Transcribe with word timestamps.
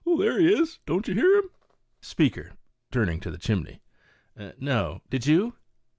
"There 0.17 0.39
he 0.39 0.51
is 0.51 0.77
I 0.77 0.77
don't 0.87 1.07
you 1.07 1.13
hear 1.13 1.31
him?" 1.35 1.51
Speaker 2.11 2.53
(turning 2.89 3.19
to 3.19 3.29
the 3.29 3.37
chimney)." 3.37 3.83
No, 4.59 5.03
did 5.11 5.27
you?" 5.27 5.53